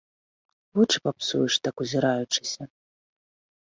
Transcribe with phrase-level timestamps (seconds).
[0.79, 2.63] Вочы папсуеш, так узіраючыся!